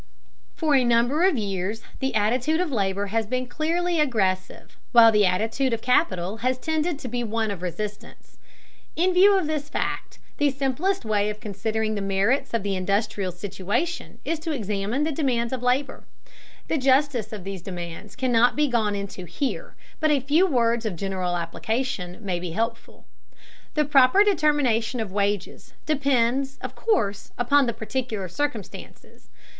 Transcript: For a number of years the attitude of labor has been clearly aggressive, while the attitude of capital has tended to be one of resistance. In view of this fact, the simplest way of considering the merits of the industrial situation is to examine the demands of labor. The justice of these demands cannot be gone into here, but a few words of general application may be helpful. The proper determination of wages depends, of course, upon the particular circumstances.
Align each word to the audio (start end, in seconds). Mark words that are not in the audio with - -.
For 0.55 0.73
a 0.73 0.83
number 0.83 1.21
of 1.25 1.37
years 1.37 1.83
the 1.99 2.15
attitude 2.15 2.59
of 2.59 2.71
labor 2.71 3.05
has 3.13 3.27
been 3.27 3.45
clearly 3.45 3.99
aggressive, 3.99 4.75
while 4.93 5.11
the 5.11 5.27
attitude 5.27 5.73
of 5.73 5.83
capital 5.83 6.37
has 6.37 6.57
tended 6.57 6.97
to 6.97 7.07
be 7.07 7.23
one 7.23 7.51
of 7.51 7.61
resistance. 7.61 8.39
In 8.95 9.13
view 9.13 9.37
of 9.37 9.45
this 9.45 9.69
fact, 9.69 10.17
the 10.37 10.49
simplest 10.49 11.05
way 11.05 11.29
of 11.29 11.39
considering 11.39 11.93
the 11.93 12.01
merits 12.01 12.51
of 12.51 12.63
the 12.63 12.75
industrial 12.75 13.31
situation 13.31 14.17
is 14.25 14.39
to 14.39 14.51
examine 14.51 15.03
the 15.03 15.11
demands 15.11 15.53
of 15.53 15.61
labor. 15.61 16.05
The 16.67 16.79
justice 16.79 17.31
of 17.31 17.43
these 17.43 17.61
demands 17.61 18.15
cannot 18.15 18.55
be 18.55 18.67
gone 18.67 18.95
into 18.95 19.25
here, 19.25 19.75
but 19.99 20.09
a 20.09 20.19
few 20.19 20.47
words 20.47 20.83
of 20.83 20.95
general 20.95 21.37
application 21.37 22.25
may 22.25 22.39
be 22.39 22.53
helpful. 22.53 23.05
The 23.75 23.85
proper 23.85 24.23
determination 24.23 24.99
of 24.99 25.11
wages 25.11 25.73
depends, 25.85 26.57
of 26.59 26.73
course, 26.73 27.31
upon 27.37 27.67
the 27.67 27.73
particular 27.73 28.27
circumstances. 28.27 29.29